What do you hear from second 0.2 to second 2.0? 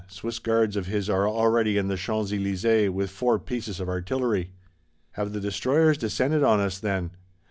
Guards of his are already in the